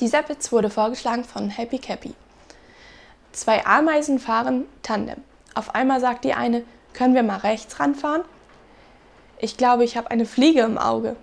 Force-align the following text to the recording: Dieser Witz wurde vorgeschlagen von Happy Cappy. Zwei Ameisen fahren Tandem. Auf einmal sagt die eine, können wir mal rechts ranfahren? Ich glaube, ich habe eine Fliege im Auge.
Dieser 0.00 0.28
Witz 0.28 0.52
wurde 0.52 0.68
vorgeschlagen 0.68 1.24
von 1.24 1.48
Happy 1.48 1.78
Cappy. 1.78 2.14
Zwei 3.32 3.64
Ameisen 3.64 4.18
fahren 4.18 4.66
Tandem. 4.82 5.22
Auf 5.54 5.74
einmal 5.74 6.00
sagt 6.00 6.24
die 6.24 6.34
eine, 6.34 6.64
können 6.92 7.14
wir 7.14 7.22
mal 7.22 7.38
rechts 7.38 7.80
ranfahren? 7.80 8.22
Ich 9.38 9.56
glaube, 9.56 9.84
ich 9.84 9.96
habe 9.96 10.10
eine 10.10 10.26
Fliege 10.26 10.60
im 10.60 10.76
Auge. 10.76 11.16